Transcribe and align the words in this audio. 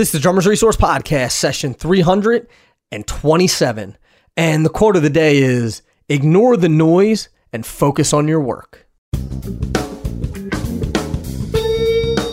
This 0.00 0.08
is 0.08 0.12
the 0.12 0.20
Drummers 0.20 0.46
Resource 0.46 0.78
Podcast, 0.78 1.32
session 1.32 1.74
327. 1.74 3.98
And 4.34 4.64
the 4.64 4.70
quote 4.70 4.96
of 4.96 5.02
the 5.02 5.10
day 5.10 5.36
is 5.36 5.82
Ignore 6.08 6.56
the 6.56 6.70
noise 6.70 7.28
and 7.52 7.66
focus 7.66 8.14
on 8.14 8.26
your 8.26 8.40
work. 8.40 8.86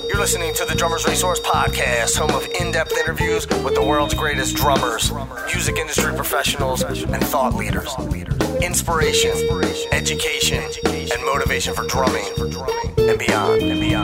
You're 0.07 0.17
listening 0.17 0.53
to 0.53 0.63
the 0.63 0.75
Drummers 0.77 1.05
Resource 1.05 1.41
Podcast, 1.41 2.15
home 2.15 2.31
of 2.31 2.47
in 2.57 2.71
depth 2.71 2.97
interviews 2.97 3.45
with 3.65 3.75
the 3.75 3.83
world's 3.83 4.13
greatest 4.13 4.55
drummers, 4.55 5.11
music 5.47 5.75
industry 5.75 6.15
professionals, 6.15 6.83
and 6.83 7.21
thought 7.21 7.53
leaders. 7.53 7.93
Inspiration, 8.63 9.33
education, 9.91 10.63
and 10.85 11.25
motivation 11.25 11.73
for 11.73 11.85
drumming 11.85 12.23
and 12.97 13.19
beyond, 13.19 13.61
and 13.61 13.81
beyond, 13.81 13.96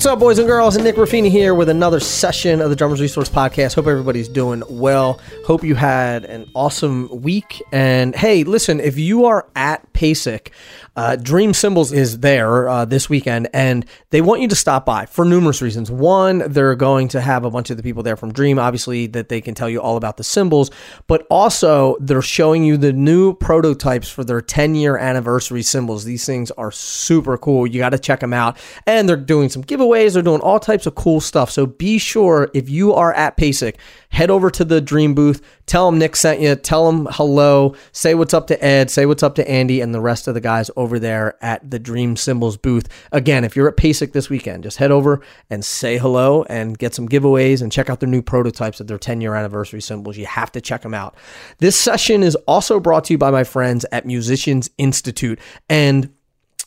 What's 0.00 0.06
up, 0.06 0.18
boys 0.18 0.38
and 0.38 0.48
girls? 0.48 0.78
Nick 0.78 0.96
Ruffini 0.96 1.30
here 1.30 1.54
with 1.54 1.68
another 1.68 2.00
session 2.00 2.62
of 2.62 2.70
the 2.70 2.74
Drummers 2.74 3.02
Resource 3.02 3.28
Podcast. 3.28 3.74
Hope 3.74 3.86
everybody's 3.86 4.28
doing 4.30 4.62
well. 4.70 5.20
Hope 5.44 5.62
you 5.62 5.74
had 5.74 6.24
an 6.24 6.50
awesome 6.54 7.20
week. 7.20 7.62
And 7.70 8.16
hey, 8.16 8.44
listen, 8.44 8.80
if 8.80 8.96
you 8.96 9.26
are 9.26 9.46
at 9.54 9.92
PASIC, 9.92 10.52
uh, 11.00 11.16
Dream 11.16 11.54
Cymbals 11.54 11.92
is 11.92 12.18
there 12.18 12.68
uh, 12.68 12.84
this 12.84 13.08
weekend, 13.08 13.48
and 13.54 13.86
they 14.10 14.20
want 14.20 14.42
you 14.42 14.48
to 14.48 14.54
stop 14.54 14.84
by 14.84 15.06
for 15.06 15.24
numerous 15.24 15.62
reasons. 15.62 15.90
One, 15.90 16.40
they're 16.46 16.74
going 16.74 17.08
to 17.08 17.22
have 17.22 17.46
a 17.46 17.50
bunch 17.50 17.70
of 17.70 17.78
the 17.78 17.82
people 17.82 18.02
there 18.02 18.18
from 18.18 18.34
Dream, 18.34 18.58
obviously, 18.58 19.06
that 19.06 19.30
they 19.30 19.40
can 19.40 19.54
tell 19.54 19.70
you 19.70 19.80
all 19.80 19.96
about 19.96 20.18
the 20.18 20.24
cymbals, 20.24 20.70
but 21.06 21.26
also 21.30 21.96
they're 22.00 22.20
showing 22.20 22.64
you 22.64 22.76
the 22.76 22.92
new 22.92 23.32
prototypes 23.32 24.10
for 24.10 24.24
their 24.24 24.42
10 24.42 24.74
year 24.74 24.98
anniversary 24.98 25.62
cymbals. 25.62 26.04
These 26.04 26.26
things 26.26 26.50
are 26.50 26.70
super 26.70 27.38
cool. 27.38 27.66
You 27.66 27.78
got 27.78 27.90
to 27.90 27.98
check 27.98 28.20
them 28.20 28.34
out. 28.34 28.58
And 28.86 29.08
they're 29.08 29.16
doing 29.16 29.48
some 29.48 29.64
giveaways, 29.64 30.12
they're 30.12 30.22
doing 30.22 30.42
all 30.42 30.60
types 30.60 30.84
of 30.84 30.96
cool 30.96 31.22
stuff. 31.22 31.50
So 31.50 31.64
be 31.64 31.96
sure 31.96 32.50
if 32.52 32.68
you 32.68 32.92
are 32.92 33.14
at 33.14 33.38
PASIC, 33.38 33.76
head 34.10 34.28
over 34.28 34.50
to 34.50 34.66
the 34.66 34.82
Dream 34.82 35.14
booth, 35.14 35.40
tell 35.70 35.88
them 35.88 36.00
Nick 36.00 36.16
sent 36.16 36.40
you, 36.40 36.56
tell 36.56 36.90
them 36.90 37.06
hello, 37.12 37.76
say 37.92 38.16
what's 38.16 38.34
up 38.34 38.48
to 38.48 38.64
Ed, 38.64 38.90
say 38.90 39.06
what's 39.06 39.22
up 39.22 39.36
to 39.36 39.48
Andy, 39.48 39.80
and 39.80 39.94
the 39.94 40.00
rest 40.00 40.26
of 40.26 40.34
the 40.34 40.40
guys 40.40 40.68
over 40.74 40.98
there 40.98 41.36
at 41.40 41.70
the 41.70 41.78
Dream 41.78 42.16
Cymbals 42.16 42.56
booth. 42.56 42.88
Again, 43.12 43.44
if 43.44 43.54
you're 43.54 43.68
at 43.68 43.76
PASIC 43.76 44.12
this 44.12 44.28
weekend, 44.28 44.64
just 44.64 44.78
head 44.78 44.90
over 44.90 45.22
and 45.48 45.64
say 45.64 45.96
hello 45.96 46.42
and 46.48 46.76
get 46.76 46.92
some 46.92 47.08
giveaways 47.08 47.62
and 47.62 47.70
check 47.70 47.88
out 47.88 48.00
their 48.00 48.08
new 48.08 48.20
prototypes 48.20 48.80
of 48.80 48.88
their 48.88 48.98
10 48.98 49.20
year 49.20 49.36
anniversary 49.36 49.80
cymbals. 49.80 50.18
You 50.18 50.26
have 50.26 50.50
to 50.52 50.60
check 50.60 50.82
them 50.82 50.92
out. 50.92 51.14
This 51.58 51.76
session 51.76 52.24
is 52.24 52.34
also 52.48 52.80
brought 52.80 53.04
to 53.04 53.14
you 53.14 53.18
by 53.18 53.30
my 53.30 53.44
friends 53.44 53.86
at 53.92 54.04
Musicians 54.04 54.70
Institute. 54.76 55.38
And 55.68 56.12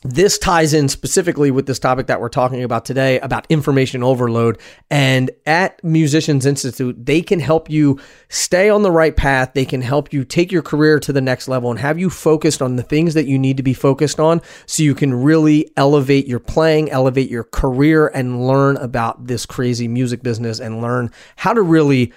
this 0.04 0.36
ties 0.36 0.74
in 0.74 0.86
specifically 0.90 1.50
with 1.50 1.64
this 1.64 1.78
topic 1.78 2.08
that 2.08 2.20
we're 2.20 2.28
talking 2.28 2.62
about 2.62 2.84
today 2.84 3.18
about 3.20 3.46
information 3.48 4.02
overload. 4.02 4.60
And 4.90 5.30
at 5.46 5.82
Musicians 5.82 6.44
Institute, 6.44 7.06
they 7.06 7.22
can 7.22 7.40
help 7.40 7.70
you 7.70 7.98
stay 8.28 8.68
on 8.68 8.82
the 8.82 8.90
right 8.90 9.16
path. 9.16 9.52
They 9.54 9.64
can 9.64 9.80
help 9.80 10.12
you 10.12 10.22
take 10.24 10.52
your 10.52 10.60
career 10.60 11.00
to 11.00 11.12
the 11.12 11.22
next 11.22 11.48
level 11.48 11.70
and 11.70 11.80
have 11.80 11.98
you 11.98 12.10
focused 12.10 12.60
on 12.60 12.76
the 12.76 12.82
things 12.82 13.14
that 13.14 13.26
you 13.26 13.38
need 13.38 13.56
to 13.56 13.62
be 13.62 13.72
focused 13.72 14.20
on 14.20 14.42
so 14.66 14.82
you 14.82 14.94
can 14.94 15.14
really 15.14 15.70
elevate 15.78 16.26
your 16.26 16.40
playing, 16.40 16.90
elevate 16.90 17.30
your 17.30 17.44
career, 17.44 18.08
and 18.08 18.46
learn 18.46 18.76
about 18.76 19.26
this 19.26 19.46
crazy 19.46 19.88
music 19.88 20.22
business 20.22 20.60
and 20.60 20.82
learn 20.82 21.10
how 21.36 21.54
to 21.54 21.62
really 21.62 22.12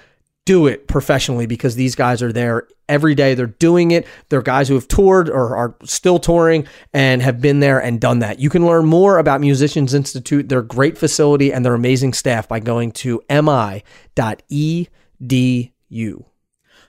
do 0.48 0.66
it 0.66 0.88
professionally 0.88 1.46
because 1.46 1.76
these 1.76 1.94
guys 1.94 2.24
are 2.24 2.32
there 2.32 2.70
every 2.88 3.14
day. 3.14 3.36
They're 3.36 3.48
doing 3.48 3.92
it. 3.92 4.08
They're 4.30 4.42
guys 4.42 4.70
who 4.70 4.76
have 4.76 4.88
toured 4.88 5.30
or 5.30 5.58
are 5.58 5.76
still 5.84 6.20
touring 6.20 6.66
and 6.94 7.22
have 7.22 7.42
been 7.42 7.60
there 7.60 7.80
and 7.80 8.00
done 8.00 8.20
that. 8.20 8.40
You 8.40 8.50
can 8.50 8.66
learn 8.66 8.86
more 8.86 9.20
about 9.20 9.42
Musicians 9.42 9.94
Institute, 9.94 10.48
their 10.48 10.62
great 10.62 10.98
facility, 10.98 11.52
and 11.52 11.66
their 11.66 11.74
amazing 11.74 12.14
staff 12.14 12.48
by 12.48 12.62
going 12.62 12.94
to 12.94 13.22
mi.edu. 13.30 13.84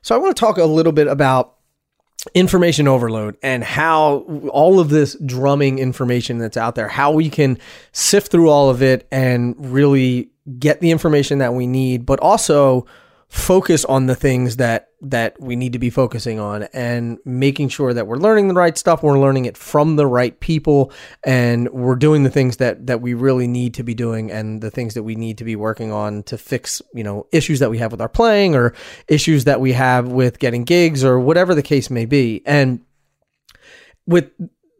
So 0.02 0.14
I 0.14 0.18
want 0.18 0.36
to 0.36 0.40
talk 0.40 0.58
a 0.58 0.64
little 0.64 0.92
bit 0.92 1.08
about 1.08 1.56
information 2.34 2.86
overload 2.86 3.36
and 3.42 3.64
how 3.64 4.18
all 4.52 4.78
of 4.78 4.90
this 4.90 5.16
drumming 5.26 5.80
information 5.80 6.38
that's 6.38 6.56
out 6.56 6.76
there, 6.76 6.86
how 6.86 7.10
we 7.10 7.28
can 7.28 7.58
sift 7.90 8.30
through 8.30 8.50
all 8.50 8.70
of 8.70 8.82
it 8.82 9.08
and 9.10 9.56
really 9.58 10.30
get 10.60 10.80
the 10.80 10.92
information 10.92 11.38
that 11.38 11.54
we 11.54 11.66
need, 11.66 12.06
but 12.06 12.20
also 12.20 12.86
focus 13.28 13.84
on 13.84 14.06
the 14.06 14.14
things 14.14 14.56
that 14.56 14.88
that 15.00 15.40
we 15.40 15.54
need 15.54 15.74
to 15.74 15.78
be 15.78 15.90
focusing 15.90 16.40
on 16.40 16.64
and 16.72 17.18
making 17.24 17.68
sure 17.68 17.92
that 17.92 18.06
we're 18.06 18.16
learning 18.16 18.48
the 18.48 18.54
right 18.54 18.76
stuff 18.78 19.02
we're 19.02 19.18
learning 19.18 19.44
it 19.44 19.56
from 19.56 19.96
the 19.96 20.06
right 20.06 20.40
people 20.40 20.90
and 21.24 21.68
we're 21.68 21.94
doing 21.94 22.24
the 22.24 22.30
things 22.30 22.56
that 22.56 22.86
that 22.86 23.00
we 23.00 23.14
really 23.14 23.46
need 23.46 23.74
to 23.74 23.82
be 23.82 23.94
doing 23.94 24.30
and 24.32 24.62
the 24.62 24.70
things 24.70 24.94
that 24.94 25.02
we 25.02 25.14
need 25.14 25.36
to 25.38 25.44
be 25.44 25.54
working 25.54 25.92
on 25.92 26.22
to 26.22 26.38
fix 26.38 26.80
you 26.94 27.04
know 27.04 27.26
issues 27.30 27.60
that 27.60 27.70
we 27.70 27.78
have 27.78 27.92
with 27.92 28.00
our 28.00 28.08
playing 28.08 28.54
or 28.54 28.74
issues 29.08 29.44
that 29.44 29.60
we 29.60 29.72
have 29.72 30.08
with 30.08 30.38
getting 30.38 30.64
gigs 30.64 31.04
or 31.04 31.18
whatever 31.18 31.54
the 31.54 31.62
case 31.62 31.90
may 31.90 32.04
be. 32.04 32.42
And 32.46 32.80
with 34.06 34.30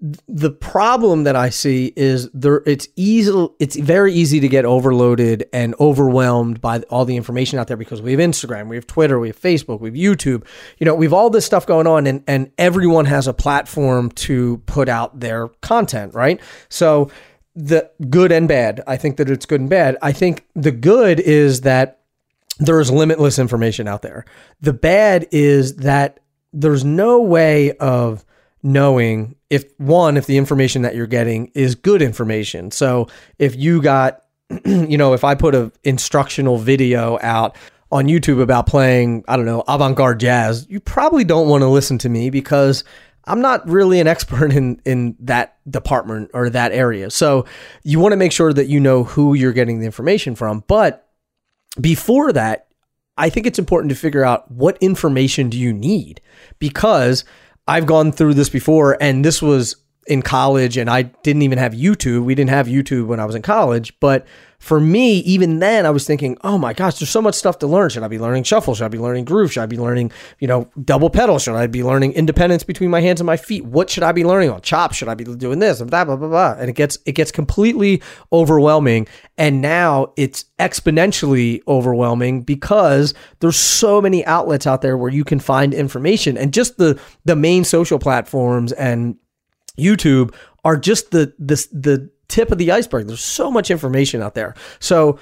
the 0.00 0.50
problem 0.50 1.24
that 1.24 1.34
I 1.34 1.50
see 1.50 1.92
is 1.96 2.30
there 2.32 2.62
it's 2.66 2.86
easy 2.94 3.48
it's 3.58 3.74
very 3.74 4.12
easy 4.12 4.38
to 4.38 4.48
get 4.48 4.64
overloaded 4.64 5.46
and 5.52 5.74
overwhelmed 5.80 6.60
by 6.60 6.80
all 6.82 7.04
the 7.04 7.16
information 7.16 7.58
out 7.58 7.66
there 7.66 7.76
because 7.76 8.00
we 8.00 8.12
have 8.12 8.20
Instagram, 8.20 8.68
we 8.68 8.76
have 8.76 8.86
Twitter, 8.86 9.18
we 9.18 9.28
have 9.28 9.40
Facebook, 9.40 9.80
we 9.80 9.88
have 9.88 9.96
YouTube. 9.96 10.46
You 10.78 10.84
know, 10.84 10.94
we've 10.94 11.12
all 11.12 11.30
this 11.30 11.44
stuff 11.44 11.66
going 11.66 11.88
on 11.88 12.06
and 12.06 12.22
and 12.28 12.52
everyone 12.58 13.06
has 13.06 13.26
a 13.26 13.34
platform 13.34 14.10
to 14.12 14.58
put 14.66 14.88
out 14.88 15.18
their 15.18 15.48
content, 15.62 16.14
right? 16.14 16.40
So 16.68 17.10
the 17.56 17.90
good 18.08 18.30
and 18.30 18.46
bad. 18.46 18.82
I 18.86 18.96
think 18.96 19.16
that 19.16 19.28
it's 19.28 19.46
good 19.46 19.60
and 19.60 19.70
bad. 19.70 19.96
I 20.00 20.12
think 20.12 20.46
the 20.54 20.70
good 20.70 21.18
is 21.18 21.62
that 21.62 22.02
there's 22.60 22.90
limitless 22.90 23.38
information 23.38 23.88
out 23.88 24.02
there. 24.02 24.24
The 24.60 24.72
bad 24.72 25.26
is 25.32 25.76
that 25.76 26.20
there's 26.52 26.84
no 26.84 27.20
way 27.20 27.72
of 27.78 28.24
knowing 28.62 29.36
if 29.50 29.64
one 29.78 30.16
if 30.16 30.26
the 30.26 30.36
information 30.36 30.82
that 30.82 30.94
you're 30.94 31.06
getting 31.06 31.50
is 31.54 31.74
good 31.74 32.02
information. 32.02 32.70
So 32.70 33.08
if 33.38 33.56
you 33.56 33.80
got 33.80 34.24
you 34.64 34.96
know 34.96 35.12
if 35.12 35.24
i 35.24 35.34
put 35.34 35.54
a 35.54 35.70
instructional 35.84 36.56
video 36.56 37.18
out 37.20 37.54
on 37.92 38.06
youtube 38.06 38.40
about 38.40 38.66
playing 38.66 39.22
i 39.28 39.36
don't 39.36 39.44
know 39.44 39.62
avant-garde 39.68 40.18
jazz 40.18 40.66
you 40.70 40.80
probably 40.80 41.22
don't 41.22 41.48
want 41.48 41.60
to 41.60 41.68
listen 41.68 41.98
to 41.98 42.08
me 42.08 42.30
because 42.30 42.82
i'm 43.26 43.42
not 43.42 43.68
really 43.68 44.00
an 44.00 44.06
expert 44.06 44.50
in 44.54 44.80
in 44.86 45.14
that 45.20 45.58
department 45.70 46.30
or 46.32 46.48
that 46.50 46.72
area. 46.72 47.10
So 47.10 47.44
you 47.82 48.00
want 48.00 48.12
to 48.12 48.16
make 48.16 48.32
sure 48.32 48.52
that 48.52 48.68
you 48.68 48.80
know 48.80 49.04
who 49.04 49.34
you're 49.34 49.52
getting 49.52 49.80
the 49.80 49.86
information 49.86 50.34
from. 50.34 50.64
But 50.66 51.06
before 51.78 52.32
that 52.32 52.68
i 53.18 53.28
think 53.28 53.46
it's 53.46 53.58
important 53.58 53.90
to 53.90 53.94
figure 53.94 54.24
out 54.24 54.50
what 54.50 54.78
information 54.80 55.50
do 55.50 55.58
you 55.58 55.72
need? 55.72 56.20
Because 56.58 57.24
I've 57.68 57.86
gone 57.86 58.12
through 58.12 58.34
this 58.34 58.48
before, 58.48 58.96
and 58.98 59.22
this 59.22 59.42
was 59.42 59.76
in 60.08 60.22
college, 60.22 60.76
and 60.76 60.90
I 60.90 61.02
didn't 61.02 61.42
even 61.42 61.58
have 61.58 61.72
YouTube. 61.72 62.24
We 62.24 62.34
didn't 62.34 62.50
have 62.50 62.66
YouTube 62.66 63.06
when 63.06 63.20
I 63.20 63.24
was 63.24 63.34
in 63.34 63.42
college, 63.42 63.98
but 64.00 64.26
for 64.58 64.80
me, 64.80 65.18
even 65.18 65.60
then, 65.60 65.86
I 65.86 65.90
was 65.90 66.04
thinking, 66.04 66.36
oh 66.42 66.58
my 66.58 66.72
gosh, 66.72 66.98
there's 66.98 67.10
so 67.10 67.22
much 67.22 67.36
stuff 67.36 67.60
to 67.60 67.68
learn. 67.68 67.90
Should 67.90 68.02
I 68.02 68.08
be 68.08 68.18
learning 68.18 68.42
shuffle? 68.42 68.74
Should 68.74 68.86
I 68.86 68.88
be 68.88 68.98
learning 68.98 69.24
groove? 69.24 69.52
Should 69.52 69.62
I 69.62 69.66
be 69.66 69.76
learning, 69.76 70.10
you 70.40 70.48
know, 70.48 70.68
double 70.84 71.10
pedal? 71.10 71.38
Should 71.38 71.54
I 71.54 71.68
be 71.68 71.84
learning 71.84 72.14
independence 72.14 72.64
between 72.64 72.90
my 72.90 73.00
hands 73.00 73.20
and 73.20 73.26
my 73.26 73.36
feet? 73.36 73.64
What 73.64 73.88
should 73.88 74.02
I 74.02 74.10
be 74.10 74.24
learning 74.24 74.50
on? 74.50 74.60
Chop? 74.62 74.94
Should 74.94 75.08
I 75.08 75.14
be 75.14 75.22
doing 75.22 75.60
this 75.60 75.80
and 75.80 75.90
that? 75.90 76.04
Blah 76.04 76.16
blah 76.16 76.28
blah. 76.28 76.56
And 76.58 76.68
it 76.68 76.72
gets 76.72 76.98
it 77.06 77.12
gets 77.12 77.30
completely 77.30 78.02
overwhelming. 78.32 79.06
And 79.36 79.62
now 79.62 80.12
it's 80.16 80.46
exponentially 80.58 81.60
overwhelming 81.68 82.42
because 82.42 83.14
there's 83.38 83.56
so 83.56 84.00
many 84.00 84.26
outlets 84.26 84.66
out 84.66 84.82
there 84.82 84.96
where 84.96 85.12
you 85.12 85.22
can 85.22 85.38
find 85.38 85.72
information, 85.72 86.36
and 86.36 86.52
just 86.52 86.78
the 86.78 86.98
the 87.24 87.36
main 87.36 87.62
social 87.62 88.00
platforms 88.00 88.72
and 88.72 89.16
YouTube 89.78 90.34
are 90.64 90.76
just 90.76 91.10
the 91.10 91.32
this 91.38 91.66
the 91.68 92.10
tip 92.28 92.50
of 92.50 92.58
the 92.58 92.72
iceberg. 92.72 93.06
There's 93.06 93.24
so 93.24 93.50
much 93.50 93.70
information 93.70 94.22
out 94.22 94.34
there. 94.34 94.54
So 94.80 95.18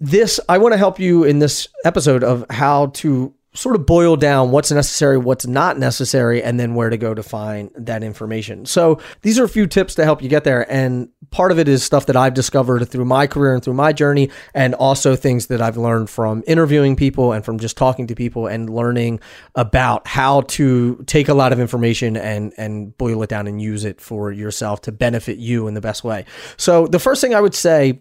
this 0.00 0.40
I 0.48 0.58
want 0.58 0.72
to 0.72 0.78
help 0.78 0.98
you 0.98 1.24
in 1.24 1.40
this 1.40 1.68
episode 1.84 2.22
of 2.22 2.44
how 2.50 2.86
to 2.86 3.34
sort 3.58 3.74
of 3.74 3.84
boil 3.84 4.14
down 4.14 4.52
what's 4.52 4.70
necessary, 4.70 5.18
what's 5.18 5.44
not 5.44 5.76
necessary, 5.76 6.40
and 6.40 6.60
then 6.60 6.76
where 6.76 6.90
to 6.90 6.96
go 6.96 7.12
to 7.12 7.24
find 7.24 7.70
that 7.74 8.04
information. 8.04 8.64
So 8.64 9.00
these 9.22 9.36
are 9.40 9.44
a 9.44 9.48
few 9.48 9.66
tips 9.66 9.96
to 9.96 10.04
help 10.04 10.22
you 10.22 10.28
get 10.28 10.44
there. 10.44 10.70
And 10.70 11.08
part 11.30 11.50
of 11.50 11.58
it 11.58 11.66
is 11.66 11.82
stuff 11.82 12.06
that 12.06 12.16
I've 12.16 12.34
discovered 12.34 12.88
through 12.88 13.04
my 13.04 13.26
career 13.26 13.54
and 13.54 13.62
through 13.62 13.74
my 13.74 13.92
journey, 13.92 14.30
and 14.54 14.76
also 14.76 15.16
things 15.16 15.48
that 15.48 15.60
I've 15.60 15.76
learned 15.76 16.08
from 16.08 16.44
interviewing 16.46 16.94
people 16.94 17.32
and 17.32 17.44
from 17.44 17.58
just 17.58 17.76
talking 17.76 18.06
to 18.06 18.14
people 18.14 18.46
and 18.46 18.70
learning 18.70 19.18
about 19.56 20.06
how 20.06 20.42
to 20.42 21.02
take 21.06 21.28
a 21.28 21.34
lot 21.34 21.52
of 21.52 21.58
information 21.58 22.16
and 22.16 22.54
and 22.56 22.96
boil 22.96 23.24
it 23.24 23.28
down 23.28 23.48
and 23.48 23.60
use 23.60 23.84
it 23.84 24.00
for 24.00 24.30
yourself 24.30 24.82
to 24.82 24.92
benefit 24.92 25.38
you 25.38 25.66
in 25.66 25.74
the 25.74 25.80
best 25.80 26.04
way. 26.04 26.24
So 26.56 26.86
the 26.86 27.00
first 27.00 27.20
thing 27.20 27.34
I 27.34 27.40
would 27.40 27.56
say 27.56 27.98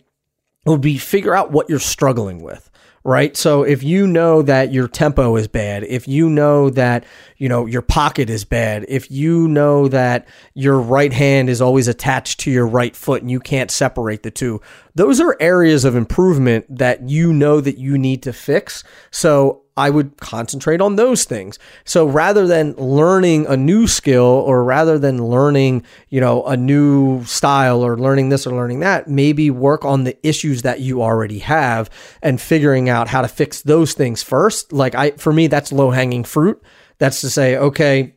would 0.65 0.81
be 0.81 0.99
figure 0.99 1.33
out 1.33 1.51
what 1.51 1.67
you're 1.67 1.79
struggling 1.79 2.43
with 2.43 2.69
right? 3.07 3.37
So 3.37 3.63
if 3.63 3.83
you 3.83 4.05
know 4.05 4.41
that 4.41 4.73
your 4.73 4.89
tempo 4.89 5.37
is 5.37 5.47
bad, 5.47 5.85
if 5.85 6.09
you 6.09 6.29
know 6.29 6.69
that, 6.71 7.05
you 7.37 7.47
know, 7.47 7.65
your 7.65 7.81
pocket 7.81 8.29
is 8.29 8.43
bad, 8.43 8.83
if 8.89 9.09
you 9.09 9.47
know 9.47 9.87
that 9.87 10.27
your 10.55 10.77
right 10.77 11.13
hand 11.13 11.49
is 11.49 11.61
always 11.61 11.87
attached 11.87 12.41
to 12.41 12.51
your 12.51 12.67
right 12.67 12.93
foot 12.93 13.21
and 13.21 13.31
you 13.31 13.39
can't 13.39 13.71
separate 13.71 14.23
the 14.23 14.29
two, 14.29 14.59
those 14.93 15.21
are 15.21 15.37
areas 15.39 15.85
of 15.85 15.95
improvement 15.95 16.65
that 16.69 17.07
you 17.07 17.31
know 17.31 17.61
that 17.61 17.77
you 17.77 17.97
need 17.97 18.23
to 18.23 18.33
fix. 18.33 18.83
So 19.09 19.63
I 19.77 19.91
would 19.91 20.17
concentrate 20.17 20.81
on 20.81 20.95
those 20.95 21.23
things. 21.23 21.59
So 21.85 22.07
rather 22.07 22.47
than 22.47 22.73
learning 22.73 23.45
a 23.45 23.55
new 23.55 23.87
skill 23.87 24.23
or 24.23 24.63
rather 24.63 24.97
than 24.97 25.23
learning, 25.23 25.83
you 26.09 26.19
know, 26.19 26.43
a 26.45 26.57
new 26.57 27.23
style 27.25 27.85
or 27.85 27.97
learning 27.97 28.29
this 28.29 28.47
or 28.47 28.55
learning 28.55 28.79
that, 28.79 29.07
maybe 29.07 29.51
work 29.51 29.85
on 29.85 30.03
the 30.03 30.17
issues 30.27 30.63
that 30.63 30.79
you 30.79 31.03
already 31.03 31.39
have 31.39 31.89
and 32.23 32.41
figuring 32.41 32.89
out 32.89 33.07
how 33.07 33.21
to 33.21 33.27
fix 33.27 33.61
those 33.61 33.93
things 33.93 34.23
first. 34.23 34.73
Like 34.73 34.95
I 34.95 35.11
for 35.11 35.31
me 35.31 35.47
that's 35.47 35.71
low-hanging 35.71 36.23
fruit. 36.23 36.61
That's 36.97 37.21
to 37.21 37.29
say, 37.29 37.55
okay, 37.55 38.15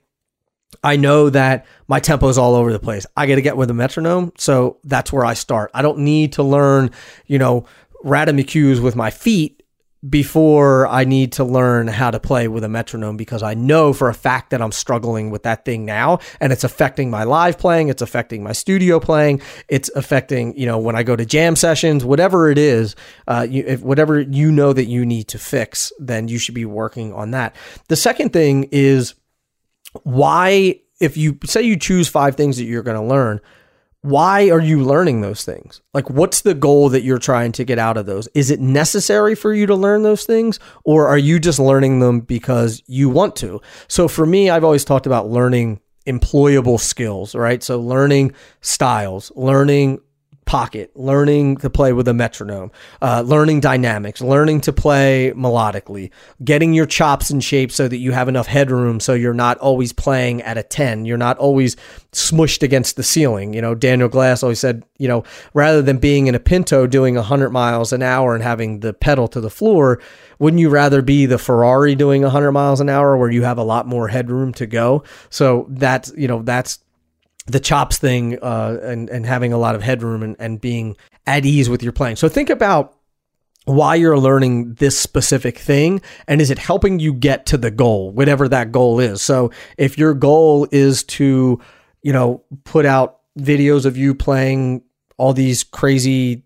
I 0.83 0.97
know 0.97 1.29
that 1.29 1.67
my 1.89 2.01
tempo 2.01 2.29
is 2.29 2.39
all 2.39 2.55
over 2.55 2.73
the 2.73 2.79
place. 2.79 3.05
I 3.15 3.27
got 3.27 3.35
to 3.35 3.43
get 3.43 3.59
with 3.59 3.71
a 3.71 3.75
metronome. 3.75 4.33
So 4.39 4.79
that's 4.85 5.13
where 5.13 5.27
I 5.27 5.35
start. 5.35 5.71
I 5.75 5.83
don't 5.83 5.99
need 5.99 6.33
to 6.35 6.43
learn, 6.43 6.91
you 7.27 7.39
know, 7.39 7.67
cues 8.47 8.81
with 8.81 8.97
my 8.97 9.11
feet 9.11 9.63
before 10.09 10.87
I 10.87 11.05
need 11.05 11.33
to 11.33 11.45
learn 11.45 11.87
how 11.87 12.11
to 12.11 12.19
play 12.19 12.49
with 12.49 12.65
a 12.65 12.69
metronome 12.69 13.19
because 13.19 13.43
I 13.43 13.53
know 13.53 13.93
for 13.93 14.09
a 14.09 14.15
fact 14.15 14.51
that 14.51 14.63
I'm 14.63 14.73
struggling 14.73 15.31
with 15.31 15.43
that 15.43 15.67
thing 15.67 15.85
now 15.85 16.21
and 16.41 16.53
it's 16.53 16.65
affecting 16.65 17.11
my 17.11 17.25
live 17.25 17.59
playing, 17.59 17.89
it's 17.89 18.01
affecting 18.01 18.43
my 18.43 18.53
studio 18.53 18.99
playing, 18.99 19.43
it's 19.69 19.91
affecting, 19.95 20.57
you 20.59 20.65
know, 20.65 20.79
when 20.79 20.97
I 20.97 21.03
go 21.03 21.17
to 21.17 21.27
jam 21.27 21.55
sessions, 21.55 22.03
whatever 22.03 22.51
it 22.51 22.57
is, 22.57 22.97
uh, 23.29 23.47
you, 23.49 23.63
if 23.67 23.83
whatever 23.83 24.21
you 24.21 24.51
know 24.51 24.73
that 24.73 24.87
you 24.87 25.05
need 25.05 25.29
to 25.29 25.39
fix, 25.39 25.93
then 25.99 26.29
you 26.29 26.39
should 26.39 26.55
be 26.55 26.65
working 26.65 27.13
on 27.13 27.33
that. 27.33 27.55
The 27.89 27.97
second 27.97 28.33
thing 28.33 28.69
is 28.73 29.15
why, 30.03 30.81
if 30.99 31.19
you 31.19 31.39
say 31.45 31.63
you 31.63 31.77
choose 31.77 32.09
five 32.09 32.37
things 32.37 32.57
that 32.57 32.65
you're 32.65 32.83
going 32.83 33.01
to 33.01 33.07
learn, 33.07 33.41
why 34.03 34.49
are 34.49 34.61
you 34.61 34.83
learning 34.83 35.21
those 35.21 35.45
things? 35.45 35.83
Like, 35.93 36.09
what's 36.09 36.41
the 36.41 36.55
goal 36.55 36.89
that 36.89 37.03
you're 37.03 37.19
trying 37.19 37.53
to 37.53 37.65
get 37.65 37.79
out 37.79 37.97
of 37.97 38.07
those? 38.07 38.29
Is 38.35 38.51
it 38.51 38.61
necessary 38.61 39.35
for 39.35 39.53
you 39.53 39.67
to 39.67 39.75
learn 39.75 40.03
those 40.03 40.25
things, 40.25 40.59
or 40.85 41.07
are 41.07 41.19
you 41.19 41.39
just 41.39 41.59
learning 41.59 42.01
them 42.01 42.21
because 42.21 42.83
you 42.87 43.11
want 43.11 43.37
to? 43.37 43.61
So, 43.89 44.09
for 44.09 44.25
me, 44.25 44.49
I've 44.49 44.65
always 44.65 44.85
talked 44.85 45.07
about 45.07 45.29
learning 45.29 45.81
employable 46.07 46.81
skills, 46.81 47.35
right? 47.35 47.63
So, 47.63 47.79
learning 47.79 48.33
styles, 48.63 49.33
learning 49.37 50.01
pocket, 50.51 50.91
learning 50.97 51.57
to 51.57 51.71
play 51.71 51.93
with 51.93 52.09
a 52.09 52.13
metronome, 52.13 52.73
uh, 53.01 53.23
learning 53.25 53.61
dynamics, 53.61 54.21
learning 54.21 54.61
to 54.61 54.73
play 54.73 55.33
melodically, 55.37 56.11
getting 56.43 56.75
your 56.75 56.87
chops 56.87 57.31
in 57.31 57.39
shape 57.39 57.71
so 57.71 57.87
that 57.87 57.99
you 57.99 58.11
have 58.11 58.27
enough 58.27 58.49
headroom 58.49 58.99
so 58.99 59.15
you're 59.15 59.33
not 59.33 59.57
always 59.59 59.93
playing 59.93 60.43
at 60.43 60.59
a 60.59 60.65
10. 60.65 61.05
You're 61.05 61.17
not 61.17 61.39
always 61.39 61.77
smushed 62.11 62.65
against 62.65 62.97
the 62.97 63.05
ceiling. 63.05 63.55
You 63.55 63.63
know, 63.63 63.77
Daniel 63.77 64.09
Glass 64.09 64.43
always 64.43 64.59
said, 64.59 64.85
you 64.99 65.07
know, 65.07 65.23
rather 65.55 65.83
than 65.83 65.99
being 65.99 66.27
in 66.27 66.35
a 66.35 66.41
Pinto 66.41 66.85
doing 66.89 67.15
100 67.15 67.51
miles 67.51 67.93
an 67.93 68.03
hour 68.03 68.35
and 68.35 68.43
having 68.43 68.81
the 68.81 68.93
pedal 68.93 69.29
to 69.29 69.41
the 69.41 69.51
floor, 69.51 70.03
wouldn't 70.41 70.59
you 70.59 70.69
rather 70.69 71.01
be 71.01 71.27
the 71.27 71.39
Ferrari 71.39 71.95
doing 71.95 72.23
100 72.23 72.51
miles 72.51 72.81
an 72.81 72.89
hour 72.89 73.17
where 73.17 73.31
you 73.31 73.45
have 73.45 73.59
a 73.59 73.63
lot 73.63 73.87
more 73.87 74.09
headroom 74.09 74.53
to 74.55 74.67
go? 74.67 75.05
So 75.29 75.67
that's, 75.69 76.13
you 76.17 76.27
know, 76.27 76.43
that's 76.43 76.81
the 77.51 77.61
chops 77.61 77.99
thing 77.99 78.39
uh, 78.43 78.79
and 78.83 79.09
and 79.11 79.27
having 79.27 79.53
a 79.53 79.59
lot 79.59 79.75
of 79.75 79.83
headroom 79.83 80.23
and, 80.23 80.37
and 80.39 80.61
being 80.61 80.97
at 81.27 81.45
ease 81.45 81.69
with 81.69 81.83
your 81.83 81.93
playing. 81.93 82.17
So 82.17 82.29
think 82.29 82.51
about 82.51 82.97
why 83.65 83.95
you're 83.95 84.19
learning 84.19 84.75
this 84.75 84.99
specific 84.99 85.59
thing 85.59 86.01
and 86.27 86.41
is 86.41 86.51
it 86.51 86.59
helping 86.59 86.99
you 86.99 87.13
get 87.13 87.47
to 87.47 87.59
the 87.59 87.71
goal, 87.71 88.11
whatever 88.11 88.49
that 88.49 88.73
goal 88.73 88.99
is. 88.99 89.23
So 89.23 89.51
if 89.77 89.99
your 89.99 90.15
goal 90.15 90.67
is 90.73 91.05
to, 91.05 91.61
you 92.03 92.13
know, 92.13 92.43
put 92.65 92.87
out 92.87 93.19
videos 93.39 93.85
of 93.85 93.97
you 93.97 94.15
playing 94.15 94.83
all 95.19 95.33
these 95.33 95.63
crazy 95.63 96.43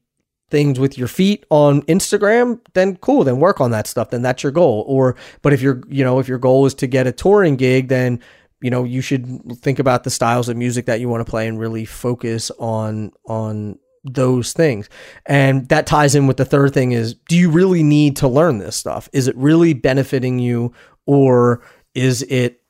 things 0.51 0.79
with 0.79 0.99
your 0.99 1.09
feet 1.09 1.47
on 1.51 1.83
Instagram, 1.83 2.61
then 2.75 2.97
cool, 2.97 3.25
then 3.25 3.41
work 3.41 3.61
on 3.61 3.71
that 3.71 3.87
stuff. 3.87 4.11
Then 4.11 4.23
that's 4.23 4.43
your 4.43 4.53
goal. 4.53 4.85
Or 4.87 5.17
but 5.43 5.53
if 5.53 5.63
your 5.63 5.83
you 5.89 6.05
know, 6.05 6.19
if 6.19 6.29
your 6.29 6.39
goal 6.39 6.67
is 6.67 6.75
to 6.75 6.87
get 6.87 7.07
a 7.07 7.13
touring 7.13 7.57
gig, 7.57 7.89
then 7.89 8.21
you 8.61 8.71
know 8.71 8.85
you 8.85 9.01
should 9.01 9.27
think 9.57 9.79
about 9.79 10.05
the 10.05 10.11
styles 10.11 10.49
of 10.49 10.57
music 10.57 10.87
that 10.87 11.01
you 11.01 11.09
want 11.09 11.25
to 11.25 11.31
play 11.31 11.47
and 11.49 11.59
really 11.59 11.85
focus 11.85 12.51
on 12.59 13.13
on 13.27 13.79
those 14.05 14.53
things. 14.53 14.89
And 15.27 15.69
that 15.71 15.87
ties 15.87 16.15
in 16.15 16.27
with 16.27 16.37
the 16.37 16.45
third 16.45 16.75
thing 16.75 16.93
is 16.93 17.15
do 17.15 17.37
you 17.37 17.51
really 17.51 17.83
need 17.83 18.17
to 18.17 18.29
learn 18.29 18.59
this 18.59 18.77
stuff? 18.77 19.09
Is 19.13 19.29
it 19.29 19.37
really 19.37 19.73
benefiting 19.73 20.39
you 20.39 20.73
or 21.07 21.63
is 21.95 22.23
it 22.23 22.61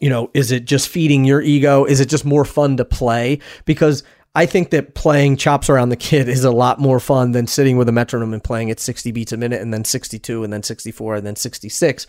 you 0.00 0.10
know, 0.10 0.30
is 0.34 0.50
it 0.50 0.64
just 0.64 0.88
feeding 0.88 1.24
your 1.24 1.40
ego? 1.40 1.84
Is 1.84 2.00
it 2.00 2.08
just 2.08 2.24
more 2.24 2.44
fun 2.44 2.76
to 2.78 2.84
play? 2.84 3.38
Because 3.66 4.02
I 4.34 4.44
think 4.44 4.70
that 4.70 4.94
playing 4.94 5.36
chops 5.36 5.70
around 5.70 5.90
the 5.90 5.96
kid 5.96 6.28
is 6.28 6.44
a 6.44 6.50
lot 6.50 6.80
more 6.80 7.00
fun 7.00 7.32
than 7.32 7.46
sitting 7.46 7.76
with 7.76 7.88
a 7.88 7.92
metronome 7.92 8.34
and 8.34 8.42
playing 8.42 8.70
at 8.70 8.80
60 8.80 9.12
beats 9.12 9.32
a 9.32 9.36
minute 9.36 9.62
and 9.62 9.72
then 9.72 9.84
62 9.84 10.42
and 10.42 10.52
then 10.52 10.62
64 10.62 11.14
and 11.14 11.26
then 11.26 11.36
66. 11.36 12.06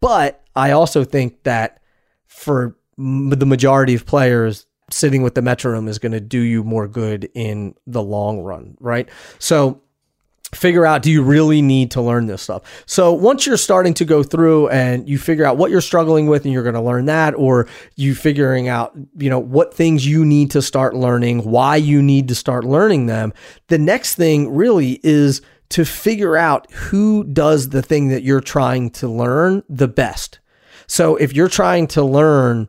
But 0.00 0.42
I 0.56 0.72
also 0.72 1.04
think 1.04 1.44
that 1.44 1.80
for 2.32 2.76
the 2.96 3.46
majority 3.46 3.94
of 3.94 4.06
players, 4.06 4.66
sitting 4.90 5.22
with 5.22 5.34
the 5.34 5.42
metronome 5.42 5.88
is 5.88 5.98
going 5.98 6.12
to 6.12 6.20
do 6.20 6.40
you 6.40 6.64
more 6.64 6.88
good 6.88 7.30
in 7.34 7.74
the 7.86 8.02
long 8.02 8.40
run, 8.40 8.76
right? 8.80 9.08
So 9.38 9.80
figure 10.54 10.84
out 10.84 11.02
do 11.02 11.10
you 11.10 11.22
really 11.22 11.62
need 11.62 11.90
to 11.90 12.02
learn 12.02 12.26
this 12.26 12.42
stuff 12.42 12.84
so 12.84 13.10
once 13.10 13.46
you're 13.46 13.56
starting 13.56 13.94
to 13.94 14.04
go 14.04 14.22
through 14.22 14.68
and 14.68 15.08
you 15.08 15.16
figure 15.16 15.46
out 15.46 15.56
what 15.56 15.70
you're 15.70 15.80
struggling 15.80 16.26
with 16.26 16.44
and 16.44 16.52
you're 16.52 16.62
going 16.62 16.74
to 16.74 16.80
learn 16.80 17.06
that 17.06 17.34
or 17.36 17.66
you 17.96 18.14
figuring 18.14 18.68
out 18.68 18.92
you 19.16 19.30
know 19.30 19.38
what 19.38 19.72
things 19.72 20.06
you 20.06 20.26
need 20.26 20.50
to 20.50 20.60
start 20.60 20.94
learning 20.94 21.38
why 21.38 21.76
you 21.76 22.02
need 22.02 22.28
to 22.28 22.34
start 22.34 22.64
learning 22.64 23.06
them 23.06 23.32
the 23.68 23.78
next 23.78 24.14
thing 24.14 24.54
really 24.54 25.00
is 25.02 25.40
to 25.70 25.86
figure 25.86 26.36
out 26.36 26.70
who 26.70 27.24
does 27.24 27.70
the 27.70 27.80
thing 27.80 28.08
that 28.08 28.22
you're 28.22 28.40
trying 28.40 28.90
to 28.90 29.08
learn 29.08 29.62
the 29.70 29.88
best 29.88 30.38
so 30.92 31.16
if 31.16 31.32
you're 31.32 31.48
trying 31.48 31.86
to 31.86 32.04
learn 32.04 32.68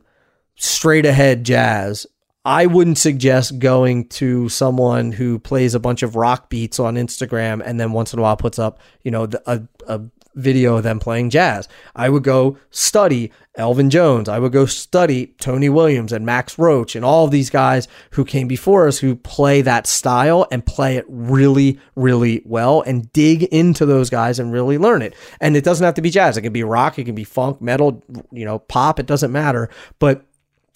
straight 0.54 1.04
ahead 1.04 1.44
jazz, 1.44 2.06
I 2.42 2.64
wouldn't 2.64 2.96
suggest 2.96 3.58
going 3.58 4.08
to 4.08 4.48
someone 4.48 5.12
who 5.12 5.38
plays 5.38 5.74
a 5.74 5.78
bunch 5.78 6.02
of 6.02 6.16
rock 6.16 6.48
beats 6.48 6.80
on 6.80 6.94
Instagram 6.94 7.60
and 7.62 7.78
then 7.78 7.92
once 7.92 8.14
in 8.14 8.18
a 8.18 8.22
while 8.22 8.38
puts 8.38 8.58
up, 8.58 8.80
you 9.02 9.10
know, 9.10 9.28
a, 9.44 9.60
a 9.86 10.00
video 10.34 10.76
of 10.76 10.82
them 10.82 10.98
playing 10.98 11.30
jazz. 11.30 11.68
I 11.94 12.08
would 12.08 12.22
go 12.22 12.58
study 12.70 13.30
Elvin 13.56 13.90
Jones. 13.90 14.28
I 14.28 14.38
would 14.38 14.52
go 14.52 14.66
study 14.66 15.28
Tony 15.38 15.68
Williams 15.68 16.12
and 16.12 16.26
Max 16.26 16.58
Roach 16.58 16.96
and 16.96 17.04
all 17.04 17.24
of 17.24 17.30
these 17.30 17.50
guys 17.50 17.86
who 18.10 18.24
came 18.24 18.48
before 18.48 18.88
us 18.88 18.98
who 18.98 19.14
play 19.14 19.62
that 19.62 19.86
style 19.86 20.46
and 20.50 20.66
play 20.66 20.96
it 20.96 21.04
really, 21.08 21.78
really 21.94 22.42
well 22.44 22.82
and 22.82 23.12
dig 23.12 23.44
into 23.44 23.86
those 23.86 24.10
guys 24.10 24.38
and 24.38 24.52
really 24.52 24.78
learn 24.78 25.02
it. 25.02 25.14
And 25.40 25.56
it 25.56 25.64
doesn't 25.64 25.84
have 25.84 25.94
to 25.94 26.02
be 26.02 26.10
jazz. 26.10 26.36
It 26.36 26.42
can 26.42 26.52
be 26.52 26.64
rock, 26.64 26.98
it 26.98 27.04
can 27.04 27.14
be 27.14 27.24
funk, 27.24 27.60
metal, 27.60 28.02
you 28.32 28.44
know, 28.44 28.58
pop. 28.58 28.98
It 28.98 29.06
doesn't 29.06 29.32
matter. 29.32 29.70
But 29.98 30.24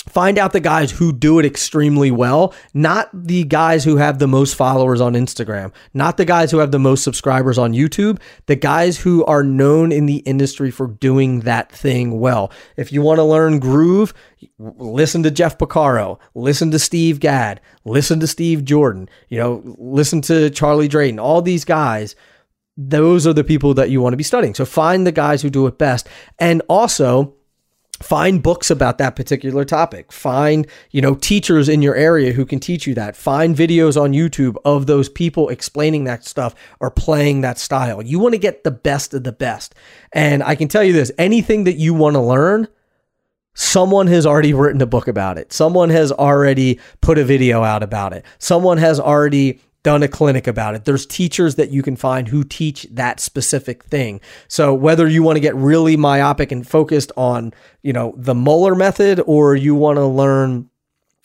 find 0.09 0.39
out 0.39 0.53
the 0.53 0.61
guys 0.61 0.91
who 0.91 1.13
do 1.13 1.39
it 1.39 1.47
extremely 1.47 2.11
well, 2.11 2.55
not 2.75 3.09
the 3.13 3.45
guys 3.45 3.85
who 3.85 3.97
have 3.97 4.19
the 4.19 4.29
most 4.29 4.55
followers 4.55 5.01
on 5.01 5.15
Instagram, 5.15 5.73
not 5.95 6.17
the 6.17 6.25
guys 6.25 6.51
who 6.51 6.59
have 6.59 6.73
the 6.73 6.79
most 6.79 7.05
subscribers 7.05 7.59
on 7.59 7.73
YouTube, 7.73 8.21
the 8.47 8.57
guys 8.57 8.99
who 8.99 9.25
are 9.27 9.43
known 9.43 9.93
in 9.93 10.07
the 10.07 10.19
industry 10.19 10.71
for 10.71 10.87
doing 10.87 11.41
that 11.41 11.71
thing 11.71 12.21
well. 12.21 12.51
If 12.77 12.93
you 12.93 13.03
want 13.03 13.19
to 13.19 13.25
learn 13.25 13.59
groove, 13.59 14.15
listen 14.59 15.23
to 15.23 15.31
Jeff 15.31 15.59
Porcaro, 15.59 16.19
listen 16.35 16.71
to 16.71 16.79
Steve 16.79 17.21
Gadd, 17.21 17.61
listen 17.85 18.21
to 18.21 18.27
Steve 18.27 18.65
Jordan, 18.65 19.09
you 19.29 19.39
know, 19.39 19.63
listen 19.79 20.21
to 20.23 20.51
Charlie 20.51 20.89
Drayton, 20.89 21.19
all 21.19 21.43
these 21.43 21.65
guys 21.65 22.15
those 22.81 23.27
are 23.27 23.33
the 23.33 23.43
people 23.43 23.75
that 23.75 23.91
you 23.91 24.01
want 24.01 24.13
to 24.13 24.17
be 24.17 24.23
studying. 24.23 24.55
So 24.55 24.65
find 24.65 25.05
the 25.05 25.11
guys 25.11 25.43
who 25.43 25.51
do 25.51 25.67
it 25.67 25.79
best. 25.79 26.09
And 26.39 26.63
also, 26.69 27.35
find 28.03 28.43
books 28.43 28.71
about 28.71 28.99
that 28.99 29.17
particular 29.17 29.65
topic. 29.65 30.13
Find 30.13 30.67
you 30.91 31.01
know 31.01 31.15
teachers 31.15 31.69
in 31.69 31.83
your 31.83 31.95
area 31.95 32.33
who 32.33 32.45
can 32.45 32.61
teach 32.61 32.87
you 32.87 32.95
that. 32.95 33.17
Find 33.17 33.57
videos 33.57 34.01
on 34.01 34.13
youtube 34.13 34.57
of 34.65 34.87
those 34.87 35.09
people 35.09 35.49
explaining 35.49 36.05
that 36.05 36.25
stuff 36.25 36.55
or 36.81 36.91
playing 36.91 37.41
that 37.43 37.59
style. 37.59 38.03
You 38.03 38.19
want 38.19 38.35
to 38.35 38.39
get 38.39 38.65
the 38.65 38.71
best 38.71 39.15
of 39.15 39.25
the 39.25 39.33
best. 39.33 39.75
And 40.13 40.43
i 40.43 40.55
can 40.55 40.69
tell 40.69 40.85
you 40.85 40.93
this 40.93 41.13
anything 41.19 41.65
that 41.65 41.77
you 41.77 41.95
want 41.95 42.15
to 42.15 42.21
learn 42.21 42.69
someone 43.59 44.07
has 44.07 44.25
already 44.25 44.55
written 44.55 44.81
a 44.81 44.87
book 44.87 45.09
about 45.09 45.37
it. 45.37 45.53
Someone 45.53 45.91
has 45.91 46.13
already 46.13 46.79
put 47.01 47.19
a 47.19 47.25
video 47.25 47.65
out 47.65 47.83
about 47.83 48.13
it. 48.13 48.25
Someone 48.39 48.79
has 48.79 49.01
already 49.01 49.61
done 49.89 50.03
a 50.03 50.09
clinic 50.09 50.47
about 50.47 50.75
it. 50.75 50.85
There's 50.85 51.07
teachers 51.07 51.55
that 51.55 51.71
you 51.71 51.83
can 51.83 51.97
find 51.97 52.29
who 52.29 52.45
teach 52.45 52.87
that 52.91 53.21
specific 53.21 53.85
thing. 53.85 54.21
So 54.47 54.75
whether 54.75 55.09
you 55.09 55.23
want 55.23 55.37
to 55.37 55.41
get 55.41 55.55
really 55.55 55.97
myopic 55.97 56.53
and 56.53 56.69
focused 56.69 57.11
on, 57.17 57.55
you 57.83 57.95
know, 57.95 58.13
the 58.15 58.35
Moeller 58.35 58.75
method 58.75 59.19
or 59.25 59.57
you 59.57 59.75
want 59.75 59.97
to 59.97 60.05
learn 60.05 60.69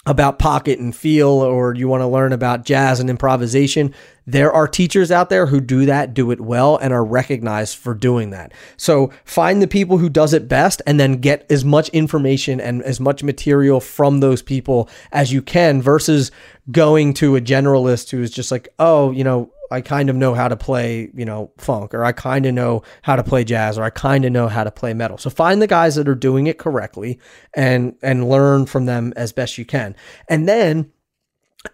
about 0.05 0.37
pocket 0.37 0.79
and 0.79 0.93
feel 0.93 1.29
or 1.29 1.73
you 1.73 1.87
want 1.87 2.01
to 2.01 2.07
learn 2.07 2.33
about 2.33 2.65
jazz 2.65 2.99
and 2.99 3.09
improvisation, 3.09 3.93
there 4.25 4.51
are 4.51 4.67
teachers 4.67 5.11
out 5.11 5.29
there 5.29 5.45
who 5.45 5.61
do 5.61 5.85
that, 5.85 6.13
do 6.13 6.31
it 6.31 6.41
well, 6.41 6.77
and 6.77 6.91
are 6.93 7.05
recognized 7.05 7.77
for 7.77 7.93
doing 7.93 8.31
that. 8.31 8.51
So 8.75 9.11
find 9.23 9.61
the 9.61 9.67
people 9.67 9.97
who 9.97 10.09
does 10.09 10.33
it 10.33 10.47
best 10.47 10.81
and 10.85 10.99
then 10.99 11.21
get 11.21 11.49
as 11.49 11.63
much 11.63 11.89
information 11.89 12.59
and 12.59 12.81
as 12.83 12.99
much 12.99 13.23
material 13.23 13.79
from 13.79 14.19
those 14.19 14.41
people 14.41 14.89
as 15.11 15.31
you 15.31 15.41
can 15.41 15.81
versus 15.81 16.31
going 16.71 17.13
to 17.15 17.35
a 17.35 17.41
generalist 17.41 18.09
who 18.11 18.21
is 18.21 18.31
just 18.31 18.51
like, 18.51 18.67
oh, 18.79 19.11
you 19.11 19.23
know, 19.23 19.51
I 19.73 19.81
kind 19.81 20.09
of 20.09 20.15
know 20.15 20.35
how 20.35 20.47
to 20.47 20.55
play, 20.55 21.09
you 21.15 21.25
know, 21.25 21.51
funk, 21.57 21.95
or 21.95 22.05
I 22.05 22.11
kind 22.11 22.45
of 22.45 22.53
know 22.53 22.83
how 23.01 23.15
to 23.15 23.23
play 23.23 23.43
jazz, 23.43 23.77
or 23.77 23.83
I 23.83 23.89
kind 23.89 24.23
of 24.23 24.31
know 24.31 24.47
how 24.47 24.63
to 24.63 24.69
play 24.69 24.93
metal. 24.93 25.17
So 25.17 25.31
find 25.31 25.61
the 25.61 25.67
guys 25.67 25.95
that 25.95 26.07
are 26.07 26.15
doing 26.15 26.45
it 26.47 26.59
correctly 26.59 27.19
and 27.55 27.95
and 28.03 28.29
learn 28.29 28.67
from 28.67 28.85
them 28.85 29.13
as 29.15 29.31
best 29.31 29.57
you 29.57 29.65
can. 29.65 29.95
And 30.29 30.47
then 30.47 30.91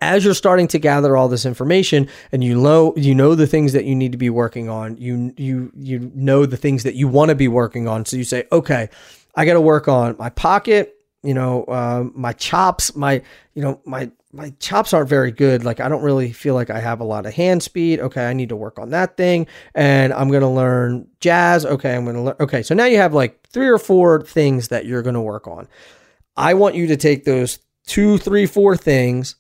as 0.02 0.24
you're 0.24 0.34
starting 0.34 0.68
to 0.70 0.80
gather 0.80 1.18
all 1.18 1.28
this 1.28 1.46
information 1.46 2.08
and 2.32 2.44
you 2.44 2.60
know 2.60 2.94
you 2.96 3.16
know 3.16 3.36
the 3.36 3.48
things 3.48 3.74
that 3.74 3.86
you 3.86 3.96
need 3.96 4.14
to 4.14 4.18
be 4.18 4.30
working 4.30 4.70
on, 4.70 4.96
you 4.98 5.34
you 5.36 5.72
you 5.76 6.12
know 6.16 6.46
the 6.46 6.58
things 6.58 6.84
that 6.84 6.96
you 6.96 7.08
want 7.10 7.30
to 7.30 7.36
be 7.36 7.50
working 7.50 7.88
on. 7.88 8.06
So 8.06 8.16
you 8.16 8.24
say, 8.24 8.48
okay, 8.52 8.90
I 9.36 9.46
got 9.46 9.54
to 9.54 9.62
work 9.62 9.90
on 9.90 10.16
my 10.18 10.30
pocket, 10.30 10.99
you 11.24 11.34
know, 11.34 11.64
uh, 11.66 12.06
my 12.14 12.34
chops, 12.34 12.96
my 12.96 13.22
you 13.54 13.62
know 13.62 13.82
my 13.86 14.12
my 14.32 14.54
chops 14.60 14.94
aren't 14.94 15.10
very 15.10 15.32
good. 15.32 15.66
Like 15.66 15.80
I 15.80 15.90
don't 15.90 16.04
really 16.04 16.32
feel 16.32 16.54
like 16.54 16.70
I 16.70 16.80
have 16.80 17.00
a 17.00 17.04
lot 17.04 17.26
of 17.26 17.34
hand 17.34 17.64
speed. 17.64 18.00
Okay, 18.00 18.26
I 18.26 18.34
need 18.34 18.50
to 18.50 18.56
work 18.56 18.80
on 18.80 18.92
that 18.92 19.18
thing. 19.18 19.48
And 19.76 20.14
I'm 20.14 20.30
gonna 20.32 20.52
learn 20.52 21.08
jazz. 21.20 21.66
Okay, 21.66 21.96
I'm 21.96 22.06
gonna 22.06 22.24
learn. 22.24 22.36
Okay, 22.40 22.64
so 22.64 22.76
now 22.76 22.86
you 22.86 22.98
have 22.98 23.14
like 23.14 23.48
three 23.48 23.68
or 23.68 23.80
four 23.80 24.22
things 24.22 24.70
that 24.70 24.86
you're 24.86 25.02
gonna 25.02 25.22
work 25.22 25.48
on. 25.48 25.68
I 26.38 26.54
want 26.54 26.76
you 26.76 26.88
to 26.88 26.98
take 26.98 27.26
those 27.26 27.60
two, 27.86 28.18
three, 28.18 28.46
four 28.46 28.78
things, 28.78 29.36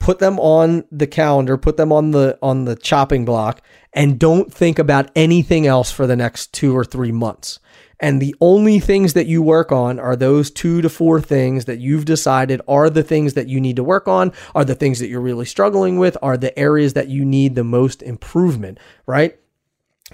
put 0.00 0.18
them 0.18 0.38
on 0.40 0.84
the 0.90 1.06
calendar, 1.06 1.56
put 1.56 1.76
them 1.76 1.92
on 1.92 2.10
the 2.10 2.38
on 2.42 2.64
the 2.64 2.76
chopping 2.76 3.24
block, 3.24 3.62
and 3.92 4.18
don't 4.18 4.52
think 4.52 4.78
about 4.78 5.10
anything 5.14 5.66
else 5.66 5.90
for 5.90 6.06
the 6.06 6.16
next 6.16 6.52
two 6.52 6.76
or 6.76 6.84
three 6.84 7.12
months. 7.12 7.60
And 8.00 8.20
the 8.20 8.34
only 8.40 8.78
things 8.78 9.14
that 9.14 9.26
you 9.26 9.42
work 9.42 9.72
on 9.72 9.98
are 9.98 10.16
those 10.16 10.50
two 10.50 10.82
to 10.82 10.88
four 10.88 11.20
things 11.20 11.64
that 11.64 11.78
you've 11.78 12.04
decided 12.04 12.60
are 12.68 12.90
the 12.90 13.02
things 13.02 13.34
that 13.34 13.48
you 13.48 13.60
need 13.60 13.76
to 13.76 13.84
work 13.84 14.06
on, 14.06 14.32
are 14.54 14.64
the 14.64 14.74
things 14.74 14.98
that 14.98 15.08
you're 15.08 15.20
really 15.20 15.46
struggling 15.46 15.98
with, 15.98 16.16
are 16.22 16.36
the 16.36 16.56
areas 16.58 16.92
that 16.94 17.08
you 17.08 17.24
need 17.24 17.54
the 17.54 17.64
most 17.64 18.02
improvement, 18.02 18.78
right? 19.06 19.38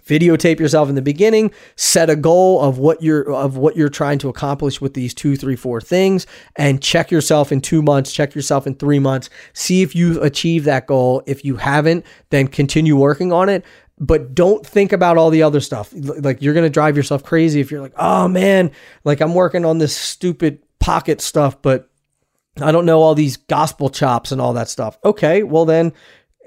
videotape 0.07 0.59
yourself 0.59 0.89
in 0.89 0.95
the 0.95 1.03
beginning 1.03 1.51
set 1.77 2.09
a 2.09 2.17
goal 2.17 2.63
of 2.63 2.79
what 2.79 3.03
you're 3.03 3.31
of 3.31 3.59
what 3.59 3.77
you're 3.77 3.91
trying 3.91 4.19
to 4.19 4.31
accomplish 4.31 4.81
with 4.81 4.95
these 4.95 5.13
two 5.13 5.37
three 5.37 5.55
four 5.55 5.83
things 5.83 6.27
and 6.57 6.83
check 6.83 7.11
yourself 7.11 7.53
in 7.53 7.61
two 7.61 7.83
months 7.83 8.11
check 8.11 8.35
yourself 8.35 8.67
in 8.67 8.75
three 8.75 8.99
months 8.99 9.29
see 9.53 9.83
if 9.83 9.95
you've 9.95 10.17
achieved 10.17 10.65
that 10.65 10.87
goal 10.87 11.23
if 11.27 11.45
you 11.45 11.57
haven't 11.57 12.07
then 12.31 12.49
continue 12.49 12.97
working 12.97 13.35
on 13.35 13.51
it 13.51 13.67
but 13.99 14.35
don't 14.35 14.67
think 14.67 14.93
about 14.93 15.17
all 15.17 15.31
the 15.31 15.43
other 15.43 15.61
stuff. 15.61 15.93
Like 15.95 16.43
you're 16.43 16.55
going 16.55 16.67
to 16.67 16.71
drive 16.71 16.97
yourself 16.97 17.23
crazy 17.23 17.61
if 17.61 17.71
you're 17.71 17.83
like, 17.83 17.95
"Oh 17.97 18.29
man, 18.29 18.71
like 19.05 19.21
I'm 19.21 19.35
working 19.35 19.65
on 19.65 19.79
this 19.79 19.97
stupid 19.97 20.61
pocket 20.79 21.21
stuff, 21.21 21.61
but 21.63 21.89
I 22.61 22.73
don't 22.73 22.87
know 22.87 23.01
all 23.01 23.15
these 23.15 23.37
gospel 23.37 23.91
chops 23.91 24.33
and 24.33 24.41
all 24.41 24.55
that 24.55 24.69
stuff." 24.69 24.99
Okay, 25.05 25.43
well 25.43 25.65
then 25.65 25.93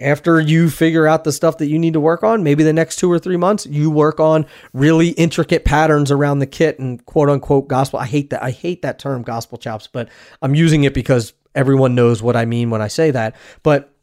after 0.01 0.41
you 0.41 0.69
figure 0.69 1.07
out 1.07 1.23
the 1.23 1.31
stuff 1.31 1.59
that 1.59 1.67
you 1.67 1.79
need 1.79 1.93
to 1.93 2.01
work 2.01 2.23
on, 2.23 2.43
maybe 2.43 2.63
the 2.63 2.73
next 2.73 2.97
2 2.97 3.09
or 3.09 3.17
3 3.17 3.37
months 3.37 3.65
you 3.65 3.89
work 3.89 4.19
on 4.19 4.45
really 4.73 5.09
intricate 5.09 5.63
patterns 5.63 6.11
around 6.11 6.39
the 6.39 6.45
kit 6.45 6.79
and 6.79 7.05
quote 7.05 7.29
unquote 7.29 7.69
gospel. 7.69 7.99
I 7.99 8.05
hate 8.05 8.31
that 8.31 8.43
I 8.43 8.51
hate 8.51 8.81
that 8.81 8.99
term 8.99 9.23
gospel 9.23 9.57
chops, 9.57 9.87
but 9.87 10.09
I'm 10.41 10.55
using 10.55 10.83
it 10.83 10.93
because 10.93 11.33
everyone 11.53 11.95
knows 11.95 12.21
what 12.21 12.35
I 12.35 12.43
mean 12.43 12.69
when 12.69 12.81
I 12.81 12.89
say 12.89 13.11
that. 13.11 13.35
But 13.63 13.93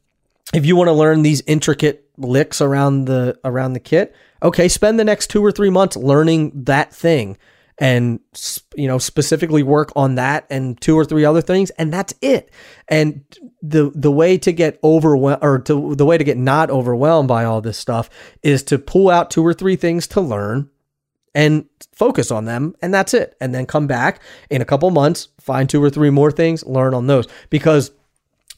if 0.55 0.65
you 0.67 0.77
want 0.77 0.89
to 0.89 0.93
learn 0.93 1.23
these 1.23 1.43
intricate 1.47 2.09
licks 2.23 2.61
around 2.61 3.05
the 3.05 3.39
around 3.45 3.73
the 3.73 3.81
kit, 3.81 4.15
okay, 4.43 4.69
spend 4.69 4.99
the 4.99 5.05
next 5.05 5.29
2 5.29 5.45
or 5.45 5.53
3 5.53 5.71
months 5.71 5.97
learning 5.97 6.65
that 6.65 6.93
thing 6.93 7.37
and 7.79 8.21
you 8.77 8.87
know 8.87 8.99
specifically 8.99 9.63
work 9.63 9.93
on 9.97 10.15
that 10.17 10.47
and 10.51 10.81
two 10.81 10.97
or 10.97 11.05
three 11.05 11.25
other 11.25 11.41
things 11.41 11.71
and 11.71 11.93
that's 11.93 12.15
it. 12.21 12.51
And 12.89 13.25
the 13.63 13.91
the 13.95 14.13
way 14.13 14.39
to 14.39 14.53
get 14.53 14.79
overwhelmed 14.85 15.43
or 15.43 15.59
to 15.61 15.95
the 15.95 16.07
way 16.07 16.19
to 16.19 16.25
get 16.25 16.37
not 16.37 16.71
overwhelmed 16.71 17.29
by 17.29 17.45
all 17.45 17.61
this 17.61 17.79
stuff 17.79 18.11
is 18.43 18.63
to 18.65 18.79
pull 18.79 19.11
out 19.11 19.31
two 19.31 19.45
or 19.45 19.55
three 19.55 19.77
things 19.77 20.07
to 20.09 20.21
learn 20.21 20.69
and 21.35 21.65
focus 21.93 22.31
on 22.31 22.45
them 22.45 22.75
and 22.83 22.93
that's 22.93 23.15
it. 23.15 23.37
And 23.41 23.55
then 23.55 23.67
come 23.67 23.87
back 23.87 24.21
in 24.51 24.61
a 24.63 24.67
couple 24.67 24.91
months 24.91 25.29
find 25.41 25.69
two 25.69 25.83
or 25.83 25.91
three 25.91 26.11
more 26.11 26.31
things 26.31 26.65
learn 26.65 26.95
on 26.95 27.07
those. 27.07 27.27
Because 27.51 27.91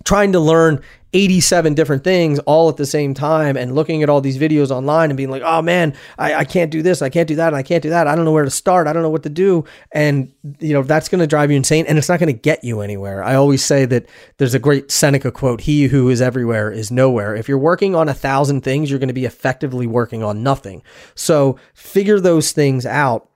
trying 0.05 0.33
to 0.33 0.41
learn 0.41 0.83
87 1.15 1.75
different 1.75 2.03
things 2.03 2.41
all 2.41 2.69
at 2.69 2.77
the 2.77 2.85
same 2.85 3.15
time 3.15 3.57
and 3.57 3.75
looking 3.75 4.03
at 4.03 4.11
all 4.11 4.21
these 4.21 4.37
videos 4.37 4.71
online 4.71 5.11
and 5.11 5.17
being 5.17 5.31
like, 5.31 5.43
oh 5.45 5.63
man, 5.63 5.95
I, 6.19 6.35
I 6.35 6.45
can't 6.45 6.73
do 6.73 6.83
this, 6.83 7.03
I 7.03 7.09
can't 7.09 7.29
do 7.29 7.37
that, 7.37 7.49
and 7.49 7.57
I 7.57 7.63
can't 7.63 7.83
do 7.83 7.91
that. 7.91 8.09
I 8.09 8.17
don't 8.17 8.25
know 8.25 8.33
where 8.33 8.45
to 8.45 8.51
start. 8.51 8.89
I 8.89 8.93
don't 8.93 9.03
know 9.03 9.11
what 9.11 9.23
to 9.23 9.31
do. 9.31 9.65
And, 9.93 10.33
you 10.59 10.75
know, 10.75 10.83
that's 10.83 11.09
going 11.09 11.21
to 11.21 11.27
drive 11.27 11.53
you 11.53 11.57
insane 11.57 11.87
and 11.87 11.97
it's 11.97 12.09
not 12.09 12.19
going 12.19 12.35
to 12.35 12.39
get 12.39 12.65
you 12.65 12.81
anywhere. 12.81 13.23
I 13.23 13.37
always 13.37 13.65
say 13.65 13.85
that 13.87 14.07
there's 14.39 14.55
a 14.55 14.59
great 14.59 14.91
Seneca 14.91 15.31
quote 15.31 15.61
He 15.63 15.85
who 15.85 16.11
is 16.11 16.21
everywhere 16.21 16.71
is 16.71 16.91
nowhere. 16.91 17.37
If 17.37 17.49
you're 17.49 17.59
working 17.59 17.95
on 17.95 18.09
a 18.09 18.15
thousand 18.15 18.63
things, 18.63 18.91
you're 18.91 18.99
going 18.99 19.09
to 19.09 19.15
be 19.15 19.25
effectively 19.25 19.87
working 19.87 20.25
on 20.25 20.43
nothing. 20.43 20.83
So 21.15 21.59
figure 21.75 22.19
those 22.19 22.51
things 22.51 22.85
out 22.85 23.31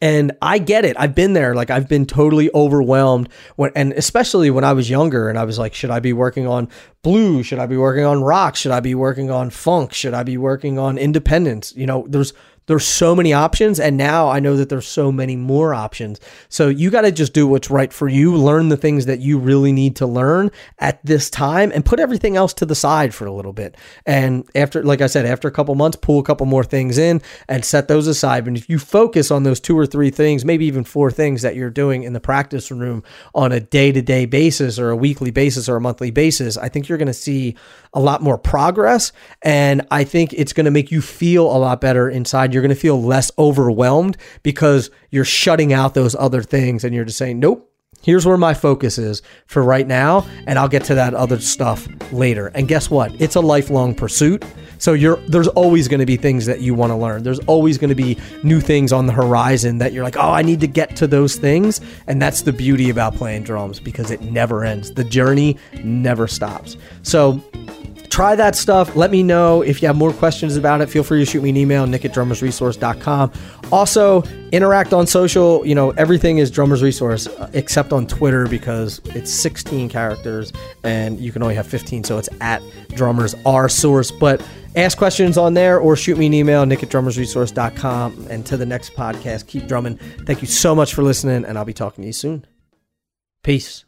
and 0.00 0.32
I 0.42 0.58
get 0.58 0.84
it. 0.84 0.96
I've 0.98 1.14
been 1.14 1.32
there. 1.32 1.54
Like 1.54 1.70
I've 1.70 1.88
been 1.88 2.06
totally 2.06 2.50
overwhelmed 2.54 3.28
when, 3.56 3.70
and 3.74 3.92
especially 3.94 4.50
when 4.50 4.64
I 4.64 4.72
was 4.72 4.90
younger 4.90 5.28
and 5.28 5.38
I 5.38 5.44
was 5.44 5.58
like, 5.58 5.74
should 5.74 5.90
I 5.90 6.00
be 6.00 6.12
working 6.12 6.46
on 6.46 6.68
blues? 7.02 7.46
Should 7.46 7.58
I 7.58 7.66
be 7.66 7.76
working 7.76 8.04
on 8.04 8.22
rock? 8.22 8.56
Should 8.56 8.72
I 8.72 8.80
be 8.80 8.94
working 8.94 9.30
on 9.30 9.50
funk? 9.50 9.92
Should 9.92 10.14
I 10.14 10.22
be 10.22 10.36
working 10.36 10.78
on 10.78 10.98
independence? 10.98 11.72
You 11.74 11.86
know, 11.86 12.06
there's 12.08 12.32
there's 12.68 12.86
so 12.86 13.14
many 13.14 13.32
options 13.32 13.80
and 13.80 13.96
now 13.96 14.28
i 14.28 14.38
know 14.38 14.56
that 14.56 14.68
there's 14.68 14.86
so 14.86 15.10
many 15.10 15.36
more 15.36 15.74
options. 15.74 16.20
So 16.48 16.68
you 16.68 16.90
got 16.90 17.02
to 17.02 17.12
just 17.12 17.32
do 17.32 17.46
what's 17.46 17.70
right 17.70 17.92
for 17.92 18.08
you 18.08 18.36
learn 18.36 18.68
the 18.68 18.76
things 18.76 19.06
that 19.06 19.20
you 19.20 19.38
really 19.38 19.72
need 19.72 19.96
to 19.96 20.06
learn 20.06 20.50
at 20.78 21.04
this 21.04 21.30
time 21.30 21.72
and 21.74 21.84
put 21.84 22.00
everything 22.00 22.36
else 22.36 22.52
to 22.54 22.66
the 22.66 22.74
side 22.74 23.14
for 23.14 23.26
a 23.26 23.32
little 23.32 23.52
bit. 23.52 23.76
And 24.06 24.48
after 24.54 24.82
like 24.82 25.00
i 25.00 25.06
said 25.06 25.26
after 25.26 25.48
a 25.48 25.50
couple 25.50 25.74
months 25.74 25.98
pull 26.00 26.18
a 26.18 26.22
couple 26.22 26.46
more 26.46 26.64
things 26.64 26.98
in 26.98 27.22
and 27.48 27.64
set 27.64 27.88
those 27.88 28.06
aside. 28.06 28.46
And 28.46 28.56
if 28.56 28.68
you 28.68 28.78
focus 28.78 29.30
on 29.30 29.42
those 29.42 29.60
two 29.60 29.78
or 29.78 29.86
three 29.86 30.10
things 30.10 30.44
maybe 30.44 30.66
even 30.66 30.84
four 30.84 31.10
things 31.10 31.42
that 31.42 31.56
you're 31.56 31.70
doing 31.70 32.02
in 32.02 32.12
the 32.12 32.20
practice 32.20 32.70
room 32.70 33.02
on 33.34 33.52
a 33.52 33.60
day-to-day 33.60 34.26
basis 34.26 34.78
or 34.78 34.90
a 34.90 34.96
weekly 34.96 35.30
basis 35.30 35.68
or 35.68 35.76
a 35.76 35.80
monthly 35.80 36.10
basis 36.10 36.56
i 36.56 36.68
think 36.68 36.88
you're 36.88 36.98
going 36.98 37.06
to 37.06 37.12
see 37.12 37.56
a 37.94 38.00
lot 38.00 38.22
more 38.22 38.38
progress 38.38 39.12
and 39.42 39.86
i 39.90 40.04
think 40.04 40.32
it's 40.32 40.52
going 40.52 40.64
to 40.64 40.70
make 40.70 40.90
you 40.90 41.00
feel 41.00 41.44
a 41.44 41.58
lot 41.58 41.80
better 41.80 42.08
inside 42.08 42.52
your 42.52 42.57
you're 42.58 42.66
going 42.66 42.74
to 42.74 42.80
feel 42.80 43.00
less 43.00 43.30
overwhelmed 43.38 44.16
because 44.42 44.90
you're 45.12 45.24
shutting 45.24 45.72
out 45.72 45.94
those 45.94 46.16
other 46.16 46.42
things 46.42 46.82
and 46.82 46.92
you're 46.92 47.04
just 47.04 47.16
saying, 47.16 47.38
nope, 47.38 47.72
here's 48.02 48.26
where 48.26 48.36
my 48.36 48.52
focus 48.52 48.98
is 48.98 49.22
for 49.46 49.62
right 49.62 49.86
now 49.86 50.26
and 50.48 50.58
I'll 50.58 50.68
get 50.68 50.82
to 50.86 50.96
that 50.96 51.14
other 51.14 51.38
stuff 51.38 51.86
later. 52.12 52.48
And 52.48 52.66
guess 52.66 52.90
what? 52.90 53.14
It's 53.20 53.36
a 53.36 53.40
lifelong 53.40 53.94
pursuit. 53.94 54.44
So 54.78 54.96
there's 54.96 55.46
always 55.46 55.86
going 55.86 56.00
to 56.00 56.06
be 56.06 56.16
things 56.16 56.46
that 56.46 56.60
you 56.60 56.74
want 56.74 56.90
to 56.90 56.96
learn. 56.96 57.22
There's 57.22 57.38
always 57.40 57.78
going 57.78 57.90
to 57.90 57.94
be 57.94 58.18
new 58.42 58.60
things 58.60 58.92
on 58.92 59.06
the 59.06 59.12
horizon 59.12 59.78
that 59.78 59.92
you're 59.92 60.04
like, 60.04 60.16
"Oh, 60.16 60.30
I 60.30 60.42
need 60.42 60.60
to 60.60 60.68
get 60.68 60.94
to 60.96 61.08
those 61.08 61.34
things." 61.34 61.80
And 62.06 62.22
that's 62.22 62.42
the 62.42 62.52
beauty 62.52 62.88
about 62.88 63.16
playing 63.16 63.42
drums 63.42 63.80
because 63.80 64.12
it 64.12 64.20
never 64.22 64.64
ends. 64.64 64.92
The 64.92 65.02
journey 65.02 65.56
never 65.82 66.28
stops. 66.28 66.76
So 67.02 67.42
try 68.18 68.34
that 68.34 68.56
stuff. 68.56 68.96
Let 68.96 69.12
me 69.12 69.22
know 69.22 69.62
if 69.62 69.80
you 69.80 69.86
have 69.86 69.96
more 69.96 70.12
questions 70.12 70.56
about 70.56 70.80
it. 70.80 70.90
Feel 70.90 71.04
free 71.04 71.20
to 71.20 71.24
shoot 71.24 71.40
me 71.40 71.50
an 71.50 71.56
email, 71.56 71.86
nick 71.86 72.04
at 72.04 72.12
drummersresource.com. 72.12 73.30
Also, 73.70 74.24
interact 74.50 74.92
on 74.92 75.06
social. 75.06 75.64
You 75.64 75.76
know, 75.76 75.90
everything 75.90 76.38
is 76.38 76.50
Drummers 76.50 76.82
Resource 76.82 77.28
uh, 77.28 77.48
except 77.52 77.92
on 77.92 78.08
Twitter 78.08 78.48
because 78.48 79.00
it's 79.14 79.32
16 79.32 79.88
characters 79.88 80.52
and 80.82 81.20
you 81.20 81.30
can 81.30 81.44
only 81.44 81.54
have 81.54 81.68
15. 81.68 82.02
So 82.02 82.18
it's 82.18 82.28
at 82.40 82.60
Drummers 82.88 83.36
R 83.46 83.68
Source. 83.68 84.10
But 84.10 84.44
ask 84.74 84.98
questions 84.98 85.38
on 85.38 85.54
there 85.54 85.78
or 85.78 85.94
shoot 85.94 86.18
me 86.18 86.26
an 86.26 86.34
email, 86.34 86.66
nick 86.66 86.82
at 86.82 86.88
drummersresource.com. 86.88 88.26
And 88.28 88.44
to 88.46 88.56
the 88.56 88.66
next 88.66 88.94
podcast, 88.94 89.46
keep 89.46 89.68
drumming. 89.68 89.96
Thank 90.26 90.42
you 90.42 90.48
so 90.48 90.74
much 90.74 90.92
for 90.92 91.04
listening, 91.04 91.44
and 91.44 91.56
I'll 91.56 91.64
be 91.64 91.72
talking 91.72 92.02
to 92.02 92.06
you 92.06 92.12
soon. 92.12 92.44
Peace. 93.44 93.84